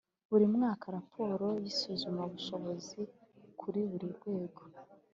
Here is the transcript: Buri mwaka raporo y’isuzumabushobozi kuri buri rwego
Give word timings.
Buri 0.29 0.45
mwaka 0.55 0.85
raporo 0.97 1.45
y’isuzumabushobozi 1.63 3.01
kuri 3.59 3.79
buri 3.89 4.07
rwego 4.17 4.61